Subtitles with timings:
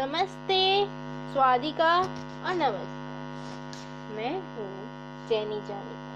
[0.00, 0.86] नमस्ते।
[1.32, 4.68] स्वादिका और नमस्कार मैं हूँ
[5.28, 6.14] जैनी जानिका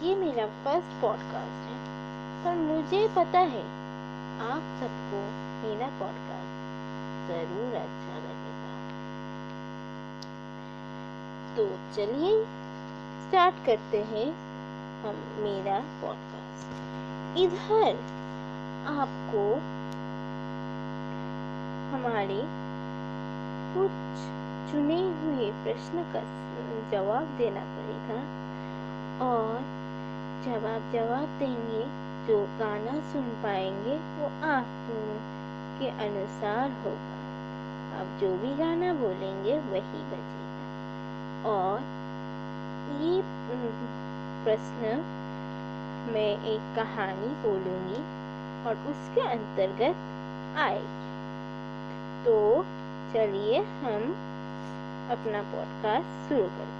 [0.00, 1.76] ये मेरा फ़र्स्ट पॉडकास्ट है,
[2.44, 3.62] पर मुझे पता है,
[4.48, 5.22] आप सबको
[5.62, 8.74] मेरा पॉडकास्ट ज़रूर अच्छा लगेगा।
[11.56, 12.36] तो चलिए
[13.28, 14.28] स्टार्ट करते हैं
[15.04, 17.90] हम मेरा पॉडकास्ट इधर
[18.98, 19.44] आपको
[21.92, 22.42] हमारे
[23.74, 23.96] कुछ
[24.72, 26.22] चुने हुए प्रश्न का
[26.90, 28.20] जवाब देना पड़ेगा।
[29.26, 29.60] और
[30.44, 31.82] जब आप जवाब देंगे,
[32.26, 34.66] जो गाना सुन पाएँगे, वो आप
[35.80, 37.16] के अनुसार होगा।
[38.00, 41.80] आप जो भी गाना बोलेंगे, वही बजेगा। और
[43.02, 43.22] ये
[44.44, 45.02] प्रश्न
[46.12, 48.00] मैं एक कहानी बोलूँगी
[48.68, 49.96] और उसके अंतर्गत
[50.58, 50.99] आएगी।
[52.24, 52.36] तो
[53.12, 54.02] चलिए हम
[55.10, 56.79] अपना पॉडकास्ट शुरू करते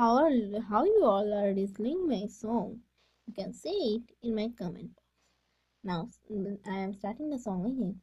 [0.00, 0.30] how, are
[0.70, 2.80] how you all are listening my song.
[3.26, 5.06] You can say it in my comment box.
[5.84, 6.08] Now
[6.66, 8.00] I am starting the song again.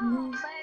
[0.00, 0.57] 嗯。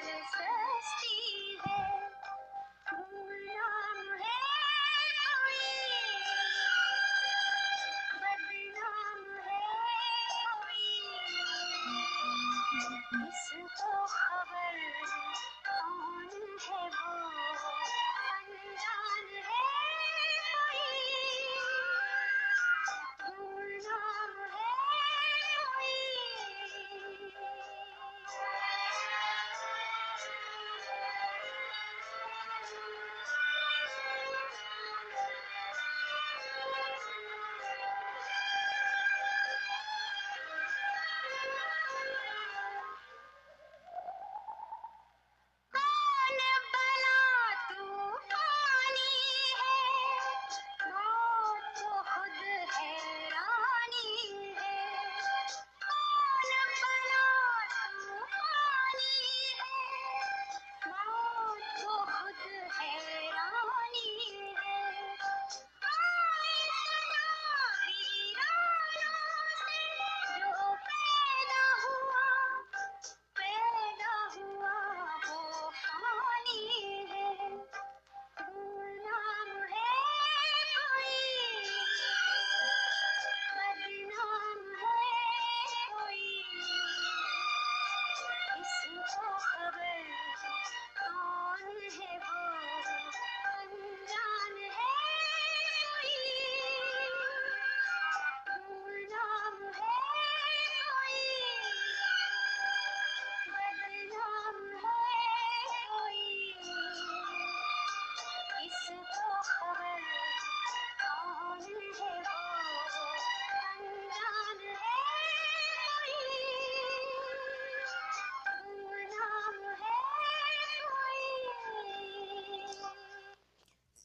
[56.82, 57.15] Bye.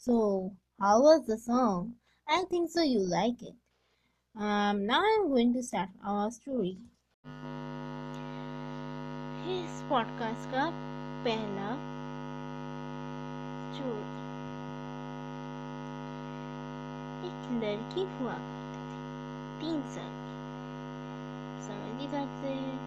[0.01, 1.94] So, how was the song?
[2.27, 3.53] I think so you like it.
[4.36, 6.74] Um, now I'm going to start our story.
[9.51, 10.65] इस podcast का
[11.25, 11.69] पहला
[13.75, 14.12] story
[17.30, 19.01] एक लड़की हुआ करती थी
[19.62, 20.38] तीन साल की
[21.68, 22.77] समझ ही सकते हैं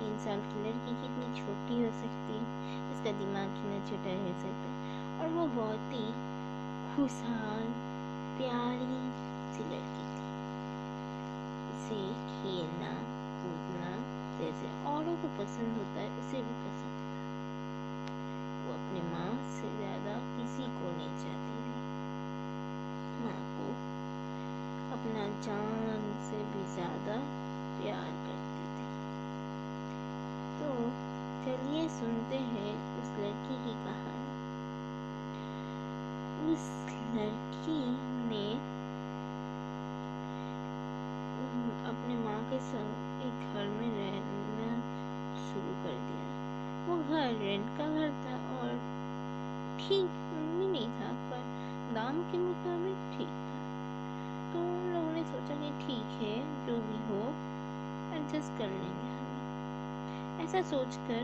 [0.00, 4.74] तीन साल की लड़की कितनी छोटी हो सकती है इसका दिमाग कितना छोटा रह सकता
[4.74, 6.29] है और वो बहुत ही
[6.90, 7.66] खुशहाल
[8.38, 8.96] प्यारी
[9.52, 10.30] सी लड़की थी।
[11.70, 11.98] उसे
[12.30, 12.90] खेलना,
[13.42, 13.92] कूदना,
[14.40, 17.18] जैसे औरों को पसंद होता है, उसे भी पसंद था।
[18.64, 21.78] वो अपनी माँ से ज़्यादा किसी को नहीं चाहती थी।
[23.22, 23.68] माँ को
[24.98, 27.20] अपना जान से भी ज़्यादा
[27.78, 28.88] प्यार करती थी।
[30.58, 30.74] तो
[31.44, 32.72] चलिए सुनते हैं
[33.02, 33.74] उस लड़की की
[36.50, 36.68] उस
[37.14, 37.80] लड़की
[38.28, 38.44] ने
[41.90, 44.70] अपने माँ के संग एक घर में रहना
[45.44, 46.24] शुरू कर दिया।
[46.86, 48.72] वो घर रेंट का घर था और
[49.78, 50.18] ठीक
[50.60, 51.42] नहीं था, पर
[51.94, 53.60] दाम के मुताबिक ठीक था।
[54.52, 56.34] तो उन लोगों ने सोचा कि ठीक है,
[56.66, 57.20] जो भी हो
[58.16, 61.22] एडजस्ट कर लेंगे हम। ऐसा सोचकर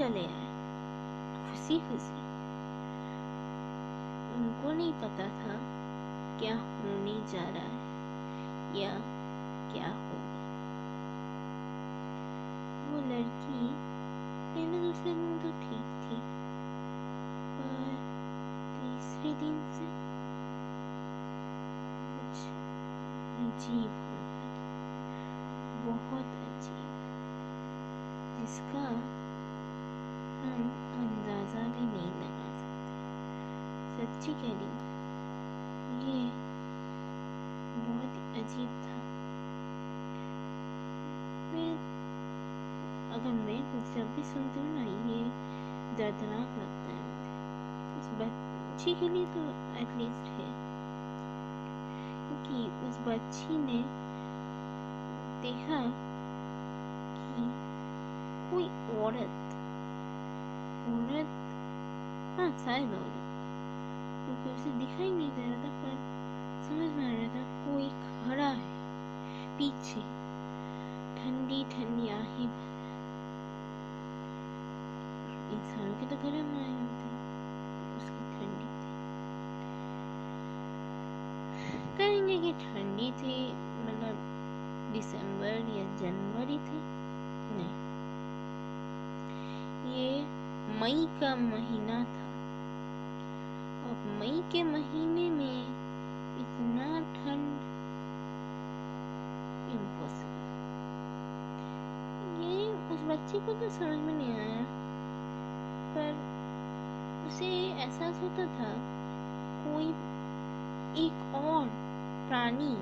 [0.00, 0.50] चले आए।
[1.38, 2.20] खुशी खुशी।
[4.36, 5.56] उनको नहीं पता था
[6.38, 8.92] क्या होने जा रहा है या
[9.72, 10.38] क्या होगा।
[12.86, 13.68] वो लड़की
[14.54, 16.18] पहले दूसरे दिन तो ठीक थी,
[17.58, 17.92] पर
[18.78, 19.92] तीसरे दिन से
[22.16, 22.42] कुछ
[23.44, 24.50] अजीब हो गया।
[25.84, 26.88] बहुत अजीब।
[28.40, 28.88] जिसका
[34.20, 36.22] सच्ची कह रही ये
[37.76, 38.96] बहुत ही अजीब था।
[41.52, 41.70] मैं
[43.16, 43.56] अगर मैं
[43.94, 45.22] जब भी सुनती हूँ ना, ये
[45.98, 47.06] दर्दनाक लगता है
[48.00, 49.46] उस बच्ची के लिए तो
[49.80, 50.50] एटलीस्ट है।
[52.26, 53.82] क्योंकि उस बच्ची ने
[55.42, 55.80] देखा
[57.16, 57.48] कि
[58.52, 58.68] कोई
[59.00, 59.40] औरत
[60.90, 61.38] औरत
[62.38, 63.19] हाँ शायद औरत
[64.30, 65.94] क्योंकि उसे दिखाई नहीं दे रहा था, पर
[66.64, 68.68] समझ में आ रहा था कोई खड़ा है
[69.58, 70.00] पीछे।
[71.16, 72.44] ठंडी ठंडी आहें
[75.50, 77.08] इंसानों के तो गर्म आए होते
[77.96, 78.92] उसकी ठंडी थी।
[81.98, 83.36] कहेंगे कि ठंडी थी
[83.82, 84.14] मतलब
[84.92, 86.80] दिसंबर या जनवरी थी?
[87.58, 87.74] नहीं।
[89.92, 90.08] ये
[90.80, 92.19] मई का महीना था।
[94.06, 95.62] मई के महीने में
[96.40, 97.70] इतना ठंड
[102.40, 104.64] ये उस बच्चे को तो समझ में नहीं आया,
[105.94, 106.10] पर
[107.28, 108.72] उसे एहसास होता था,
[109.64, 109.84] कोई
[111.04, 111.66] एक और
[112.28, 112.72] प्राणी,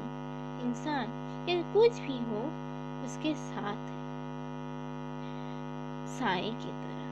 [0.69, 1.07] इंसान,
[1.49, 2.43] या कुछ भी हो,
[3.05, 3.99] उसके साथ है।
[6.19, 7.05] साए की तरह।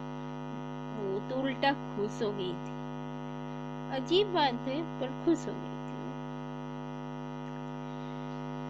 [0.97, 2.76] वो तो उल्टा खुश हो गई थी।
[3.97, 6.01] अजीब बात है पर खुश हो गई थी।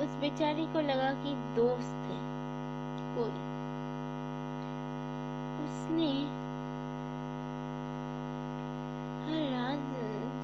[0.04, 2.18] उस बेचारी को लगा कि दोस्त है
[3.14, 3.32] कोई।
[5.64, 6.10] उसने
[9.24, 9.82] हर रात,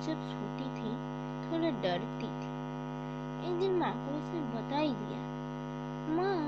[0.06, 0.92] जब सोती थी,
[1.44, 2.50] थोड़ा डरती थी।
[3.42, 5.20] एक दिन माँ को उसने बता ही दिया,
[6.16, 6.38] माँ,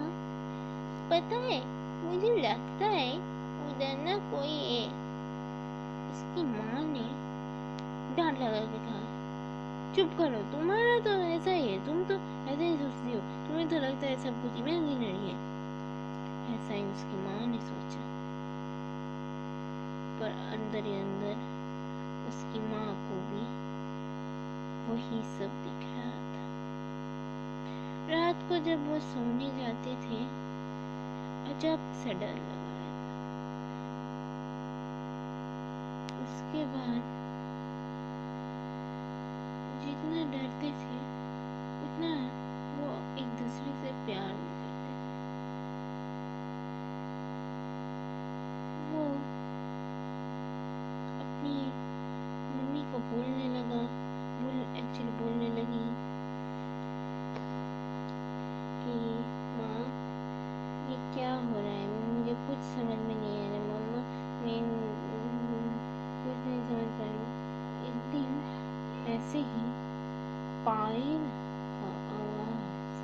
[1.10, 1.60] पता है,
[2.04, 3.10] मुझे लगता है,
[3.66, 4.86] उधर ना कोई है।
[6.10, 7.23] उसकी माँ ने
[8.16, 9.02] डांट लगा के कहा
[9.96, 12.14] चुप करो, तुम्हारा तो ऐसा ही है, तुम तो
[12.52, 15.36] ऐसा ही सोचती हो। तुम्हें तो लगता है सब कुछ इमेजिनरी है
[16.54, 18.02] ऐसा ही उसकी माँ ने सोचा।
[20.20, 21.36] पर अंदर ही अंदर
[22.28, 23.44] उसकी माँ को भी
[24.88, 26.42] वही सब दिख रहा था।
[28.10, 30.20] रात को जब वो सोने जाते थे,
[31.52, 32.62] अजब सा डर लगा
[36.24, 37.22] उसके बाद
[39.84, 40.98] जितना डरते थे
[41.86, 42.10] उतना
[42.76, 42.90] वो
[43.22, 45.10] एक दूसरे से प्यार भी करते थे
[48.90, 49.04] वो
[51.24, 51.56] अपनी
[52.54, 53.82] मम्मी को बोलने लगा
[54.38, 55.84] बोल एक्चुअली बोलने लगी
[58.80, 58.96] कि
[59.58, 59.84] माँ
[60.88, 63.64] ये क्या हो रहा है मुझे कुछ समझ में नहीं आ रहा
[69.14, 69.64] मम्मी ही
[70.66, 71.24] पायल
[71.78, 73.02] का आवाज़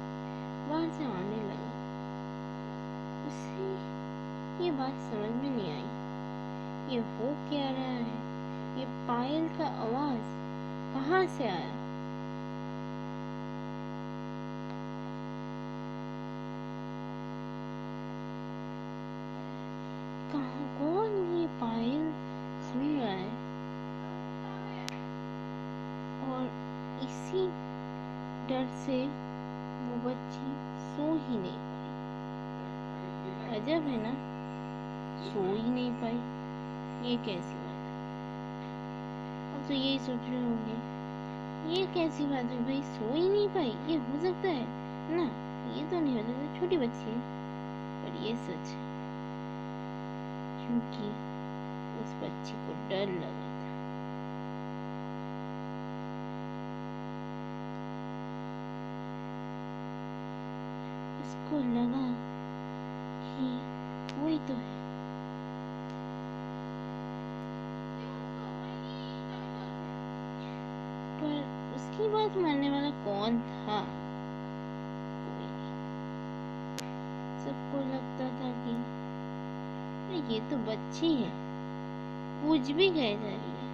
[0.70, 1.70] बाहर से आने लगा
[3.28, 3.68] उसे
[4.64, 8.18] ये बात समझ में नहीं आई। ये हो क्या रहा है?
[8.80, 10.28] ये पायल का आवाज़
[10.94, 11.78] कहाँ से आया
[20.32, 22.02] कहाँ कौन ये पायल
[22.66, 23.30] सुन रहा है
[26.28, 26.44] और
[27.06, 27.42] इसी
[28.50, 28.98] डर से
[29.86, 30.52] वो बच्ची
[30.90, 31.88] सो ही नहीं पाई
[33.58, 34.12] अजब है ना
[35.24, 36.18] सो ही नहीं पाई
[37.08, 37.98] ये कैसी बात है
[39.54, 40.76] अब तो यही सोच रहे होंगे।
[41.74, 42.82] ये कैसी बात हुई भाई?
[42.82, 44.64] सो ही नहीं पाई। ये हो सकता है,
[45.16, 45.26] ना?
[45.76, 47.18] ये तो नहीं हो सकता। छोटी बच्ची है।
[48.02, 48.72] पर ये सच
[50.60, 51.06] क्योंकि
[52.00, 53.68] उस बच्ची को डर लगा था
[61.20, 62.04] उसको लगा
[63.24, 63.48] कि
[64.20, 64.78] वही तो है
[71.20, 71.34] पर
[71.76, 73.80] उसकी बात मानने वाला कौन था
[75.24, 75.72] कोई नहीं।
[77.44, 78.72] सबको लगता था कि
[80.00, 81.30] अरे ये तो बच्ची है।
[82.42, 83.68] कुछ भी कह जा रही है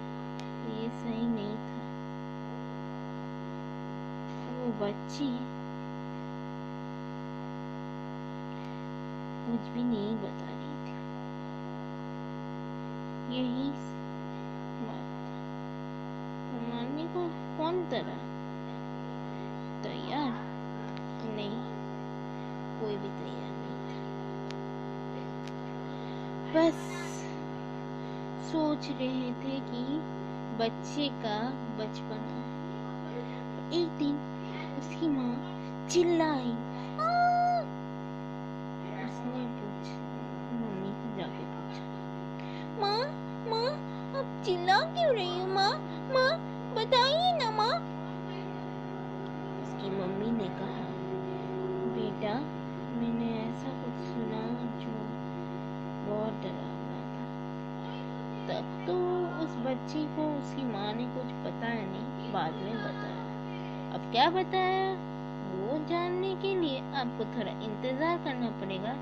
[0.81, 1.77] ये सही नहीं था।
[4.57, 5.27] वो बच्ची
[9.47, 10.95] कुछ भी नहीं बता रही थी।
[13.37, 13.69] यही
[14.81, 15.05] बात
[17.13, 17.21] को
[17.57, 18.17] कौन तरह
[19.83, 20.31] तैयार?
[21.35, 21.59] नहीं,
[22.79, 23.97] कोई भी तैयार नहीं था
[26.57, 26.77] बस
[28.51, 29.83] सोच रहे थे कि
[30.59, 31.37] बच्चे का
[31.79, 32.37] बचपना
[33.73, 34.15] एक दिन
[34.79, 36.66] उसकी माँ चिल्लाई।
[64.37, 64.89] बताया।
[65.51, 68.93] वो जानने के लिए आपको थोड़ा इंतज़ार करना पड़ेगा।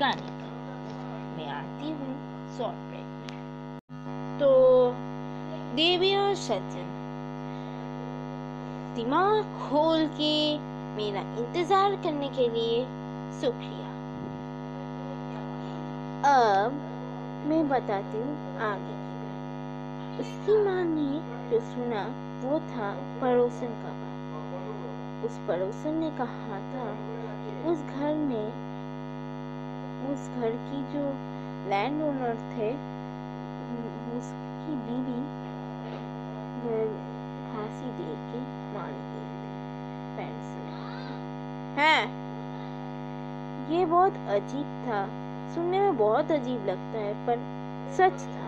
[0.00, 0.48] गाने का।
[1.36, 2.10] मैं आती हूँ
[2.58, 3.04] शॉर्ट ब्रेक
[4.40, 4.50] तो
[5.76, 6.88] देवी और सज्जन,
[8.96, 10.34] दिमाग खोल के
[10.96, 12.82] मेरा इंतज़ार करने के लिए
[13.40, 13.88] शुक्रिया।
[16.26, 16.78] अब
[17.48, 18.36] मैं बताती हूँ
[18.68, 18.94] आगे
[20.20, 21.10] उसकी माँ ने
[21.50, 22.06] जो सुना
[22.42, 23.95] वो था पड़ोसन का।
[25.26, 26.84] उस पड़ोसन ने कहा था,
[27.70, 28.46] उस घर में,
[30.12, 31.02] उस घर की जो
[31.70, 32.70] लैंड ओनर थे,
[34.18, 35.16] उसकी बीवी
[37.46, 38.40] फांसी दे के
[38.74, 39.24] मार से
[41.80, 42.04] हैं?
[43.70, 45.06] ये बहुत अजीब था।
[45.54, 47.36] सुनने में बहुत अजीब लगता है, पर
[47.92, 48.46] सच था।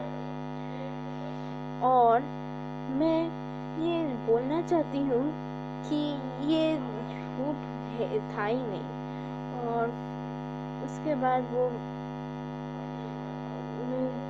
[1.88, 2.20] और
[2.90, 3.24] मैं
[3.82, 5.47] ये बोलना चाहती हूँ
[5.88, 6.00] कि
[6.52, 7.66] ये झूठ
[8.36, 9.88] था ही नहीं। और
[10.84, 11.68] उसके बाद वो,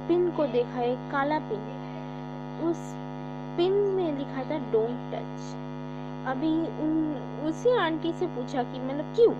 [0.08, 1.66] पिन को देखा, एक काला पिन।
[2.68, 2.78] उस
[3.56, 5.54] पिन में लिखा था डोंट टच
[6.26, 6.94] अभी उन,
[7.48, 9.32] उसी आंटी से पूछा कि मतलब क्यों?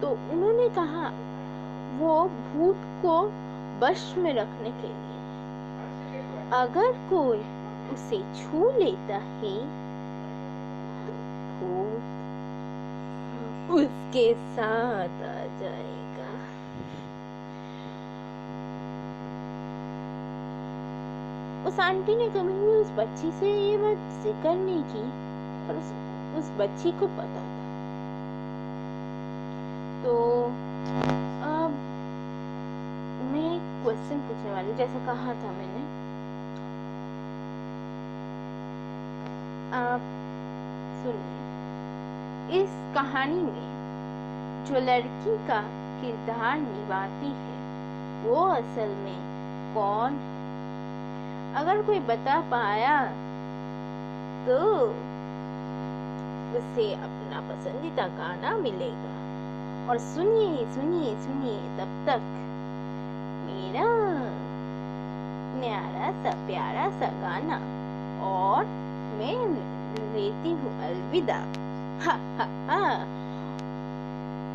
[0.00, 1.10] तो उन्होंने कहा,
[1.98, 3.20] वो भूत को
[3.80, 5.16] वश में रखने के लिए,
[6.52, 7.38] अगर कोई
[7.94, 9.56] उसे छू लेता है
[11.60, 12.16] भूत
[13.70, 16.30] उसके साथ आ जाएगा।
[21.68, 25.02] उस आंटी ने कभी भी उस बच्ची से ये बात ज़िक्र नहीं की
[25.68, 25.88] पर उस,
[26.38, 27.56] उस बच्ची को पता था।
[30.02, 30.14] तो
[31.48, 31.70] अब
[33.32, 33.50] मैं
[33.82, 35.82] क्वेश्चन पूछने वाली जैसे कहा था मैंने।
[39.78, 40.00] आप
[42.48, 45.60] इस कहानी में जो लड़की का
[46.00, 47.56] किरदार निभाती है,
[48.24, 49.18] वो असल में
[49.74, 50.16] कौन
[51.56, 52.94] अगर कोई बता पाया
[54.46, 54.58] तो
[56.58, 59.14] उसे अपना पसंदीदा गाना मिलेगा।
[59.90, 62.20] और सुनिए सुनिए सुनिए तब तक
[63.44, 63.86] मेरा
[65.60, 67.60] न्यारा सा, प्यारा सा गाना।
[68.24, 68.64] और
[69.18, 69.36] मैं
[70.14, 71.67] लेती हूँ अलविदा।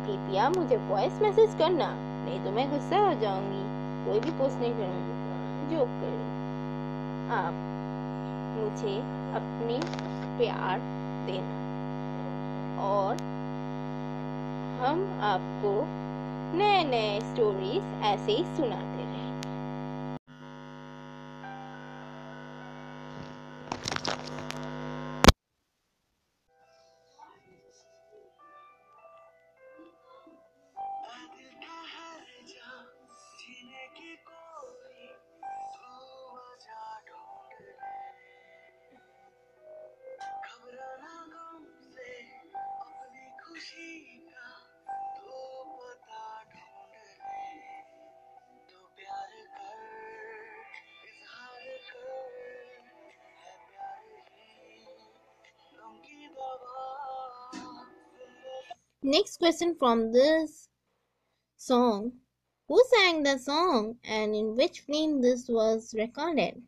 [0.06, 1.88] कृपया मुझे वॉइस मैसेज करना,
[2.24, 3.62] नहीं तो मैं गुस्सा हो जाऊँगी।
[4.04, 5.14] कोई भी पोस्ट नहीं करूँगी।
[5.74, 6.14] जो कर।
[7.30, 7.54] आप
[8.56, 8.96] मुझे
[9.34, 9.80] अपने
[10.38, 10.78] प्यार
[11.26, 11.64] देना।
[12.82, 13.14] और
[14.80, 15.84] हम आपको
[16.58, 18.93] नए नए स्टोरीज ऐसे ही सुनाते
[59.06, 60.70] Next question from this
[61.58, 62.20] song
[62.68, 66.62] Who sang the song and in which film this was recorded?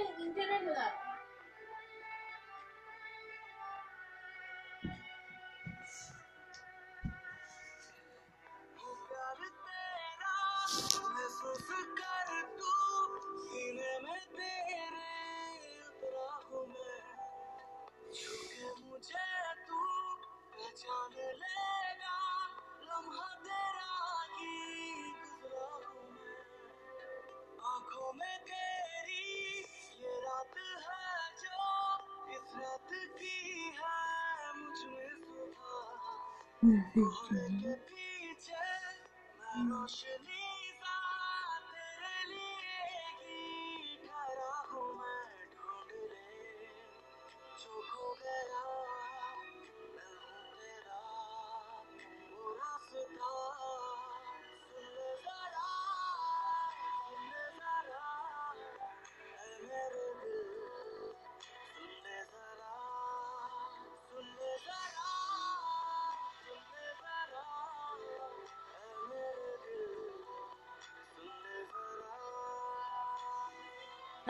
[0.00, 0.88] Internet लगा
[18.90, 19.26] मुझे
[19.66, 19.78] तू
[20.52, 22.16] पहचान लेना
[22.84, 23.92] लम्हा तेरा
[24.32, 24.56] ही
[25.12, 26.42] गुजरा हूँ मैं
[27.70, 28.36] आँखों में
[36.60, 37.80] 你不会的，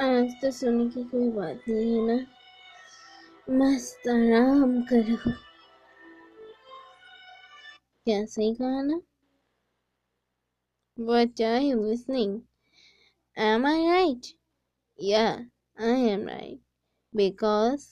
[0.01, 5.17] आज तो सुनने की कोई बात नहीं है ना मस्त आराम करो
[8.07, 9.01] क्या सही कहा ना
[10.99, 12.41] what are you listening
[13.37, 14.27] am I right
[14.99, 15.27] या
[15.81, 16.61] I am right
[17.13, 17.87] because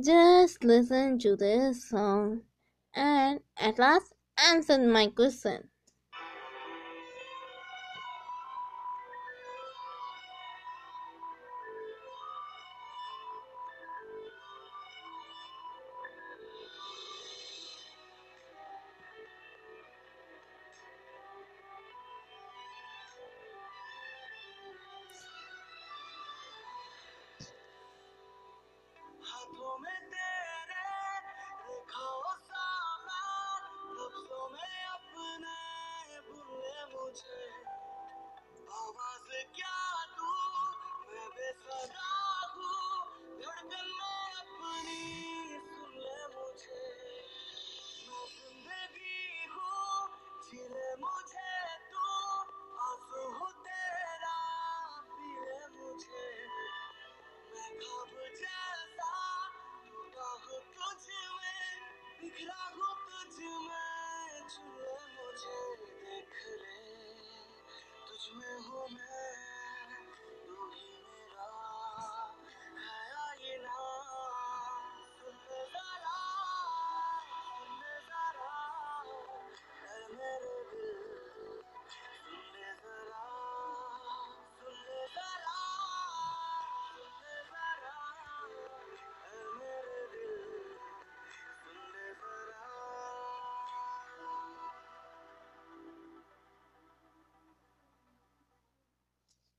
[0.00, 2.40] just listen to this song
[2.94, 4.14] and at last
[4.48, 5.68] answer my question